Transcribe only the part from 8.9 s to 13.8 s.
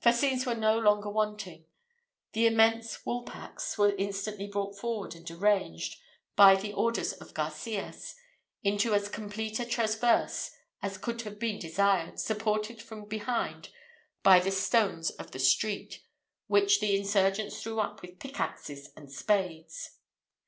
as complete a traverse as could have been desired, supported from behind